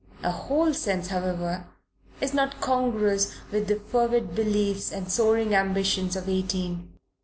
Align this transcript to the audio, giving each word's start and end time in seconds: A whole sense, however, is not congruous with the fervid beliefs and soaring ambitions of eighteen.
A 0.23 0.31
whole 0.31 0.73
sense, 0.73 1.09
however, 1.09 1.67
is 2.21 2.33
not 2.33 2.59
congruous 2.59 3.35
with 3.51 3.67
the 3.67 3.75
fervid 3.75 4.33
beliefs 4.33 4.91
and 4.91 5.11
soaring 5.11 5.53
ambitions 5.53 6.15
of 6.15 6.27
eighteen. 6.27 6.89